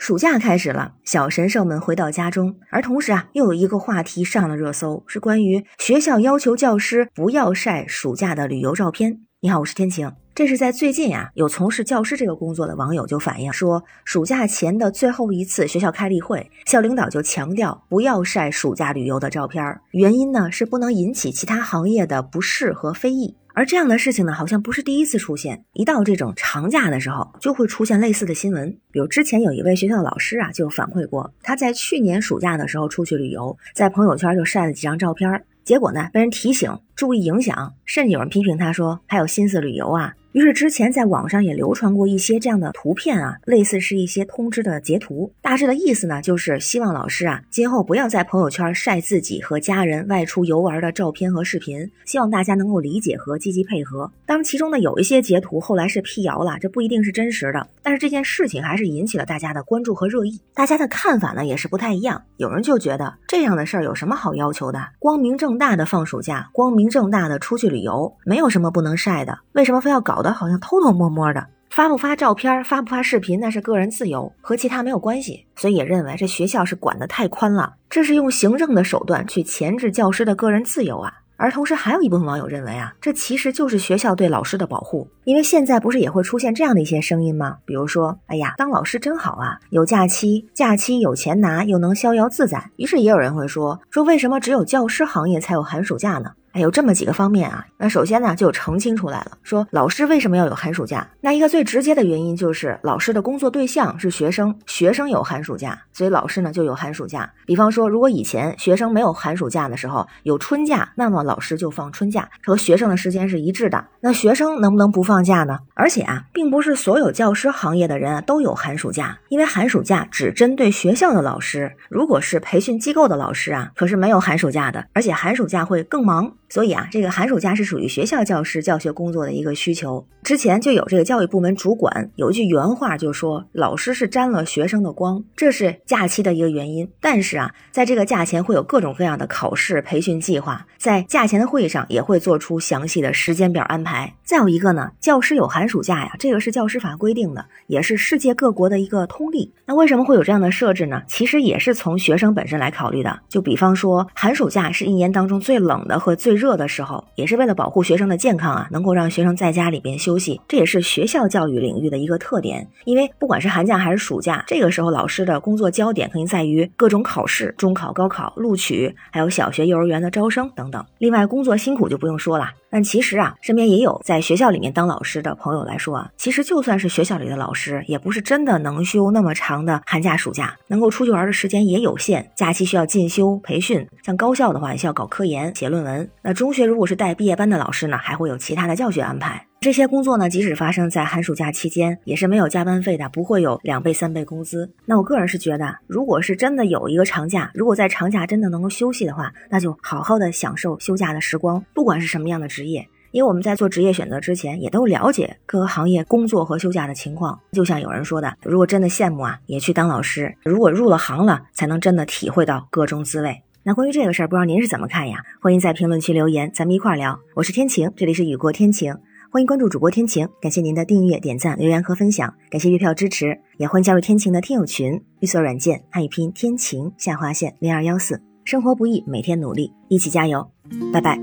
[0.00, 9.20] 暑假开始了，小神兽们回到家中，而同时啊，又有一个话题上了热搜，是关于学校要求教师不要晒暑假的旅游照片。
[9.40, 10.10] 你好，我是天晴。
[10.32, 23.36] 这是在最近呀，有从事教师这个工作的网友就反映说，暑假前的最后一次学校开例会，校领导就强调不要晒暑假旅游的照片，原因呢是不能引起其他行业的不适和非议。
[23.52, 25.64] 而这样的事情呢，好像不是第一次出现。
[25.74, 28.78] 一到这种长假的时候，就会出现类似的新闻。
[28.92, 40.14] 比如之前有一位学校的老师啊，就反馈过，他在去年暑假的时候出去旅游，在朋友圈就晒了几张照片，结果呢，被人提醒注意影响，甚至有人批评他说还有心思旅游啊。
[40.32, 54.12] 于是之前在网上也流传过一些这样的图片啊，类似是一些通知的截图，大致的意思呢，就是希望老师啊，今后不要在朋友圈晒自己和家人外出游玩的照片和视频，希望大家能够理解和积极配合。
[54.24, 60.40] 当然，其中呢有一些截图后来是辟谣了，这不一定是真实的，但是这件事情还是引起了大家的关注和热议。
[60.54, 64.78] 大家的看法呢也是不太一样，有人就觉得这样的事儿有什么好要求的？
[65.00, 70.19] 光明正大的放暑假，光明正大的出去旅游，没有什么不能晒的，为什么非要搞？
[70.20, 75.46] 搞得好像偷偷摸摸的，发不发照片、发不发视频，那是个人自由，和其他没有关系。
[75.56, 81.10] 所以也认为这学校是管得太宽了，这是用行政的手段去钳制教师的个人自由啊。
[81.38, 87.56] 而同时，还有一部分网友认为啊，这其实就是学校对老师的保护，因为现在不是也会出现这样的一些声音吗？
[87.64, 92.70] 比如说，哎呀，当老师真好啊，有假期，假期有钱拿，又能逍遥自在。
[92.76, 96.32] 于是也有人会说，说为什么只有教师行业才有寒暑假呢？
[96.52, 97.64] 哎，有这么几个方面啊。
[97.76, 101.06] 那首先呢，就澄清出来了，说老师为什么要有寒暑假？
[101.20, 107.30] 那一个最直接的原因就是老师的工作对象是学生，学生有寒暑假，所以老师呢就有寒暑假。
[107.46, 113.84] 比方说，如果以前学生没有寒暑假的时候有春假，那么老师就放春假，和学生的时间是一致的。
[114.00, 115.58] 那学生能不能不放假呢？
[115.74, 126.32] 而且啊，并不是所有教师行业的人都有寒暑假，因为寒暑假只针对学校的老师，如果是培训机构的老师啊，可是没有寒暑假的，而且寒暑假会更忙。
[126.50, 130.06] 所以啊，这个寒暑假是属于学校教师教学工作的一个需求。
[130.22, 136.86] 之前就有这个教育部门主管有一句原话，就说老师是沾了学生的光，这是假期的一个原因。
[137.00, 144.12] 但是啊，在这个假前会有各种各样的考试培训计划，在假前的会议上也会做出详细的时间表安排。
[144.24, 149.52] 再有一个呢，教师有寒暑假呀，这个是教师法规定的，也是世界各国的一个通例。
[149.64, 151.02] 那为什么会有这样的设置呢？
[151.06, 153.20] 其实也是从学生本身来考虑的。
[153.28, 162.66] 就比方说，寒暑假是一年当中最冷的和最热的时候，也是为了保护学生的健康啊，能够让学生在家里边休息，这也是学校教育领域的一个特点。
[162.86, 170.82] 因为不管是寒假还是暑假，这个时候老师的工作焦点肯定在于各种考试，中考、高考、录取，还有小学、幼儿园的招生等等。
[170.98, 172.50] 另外，工作辛苦就不用说了。
[172.70, 182.30] 但其实啊，身边也有在学校里面当老师的朋友来说啊，其实就算是学校里的老师，也不是真的能休那么长的寒假、暑假，能够出去玩的时间也有限。
[182.36, 186.08] 假期需要进修培训，像高校的话，需要搞科研、写论文。
[186.22, 189.49] 那中学如果是带毕业班的老师呢，还会有其他的教学安排。
[189.60, 194.72] 这些工作呢，即使发生在寒暑假期间，也是没有加班费的，不会有两倍、三倍工资。
[194.86, 202.88] 那我个人是觉得，如果是真的有一个长假，如果在长假真的能够休息的话，那就好好的享受休假的时光，不管是什么样的职业。
[203.10, 207.38] 因为我们在做职业选择之前，也都了解各个行业工作和休假的情况。
[207.52, 210.34] 就像有人说的，如果真的羡慕啊，也去当老师。
[210.42, 213.42] 如果入了行了，才能真的体会到各种滋味。
[213.62, 215.18] 那关于这个事儿，不知道您是怎么看呀？
[215.42, 217.20] 欢迎在评论区留言，咱们一块儿聊。
[217.34, 218.96] 我是天晴，这里是雨过天晴。
[219.32, 230.50] 欢迎关注主播天晴，感谢您的订阅、点赞、留言和分享，感谢月票支持，也欢迎加入天晴的听友群，绿色软件汉语拼音天晴下划线零二幺四，生活不易，每天努力，一起加油，
[230.92, 231.16] 拜拜。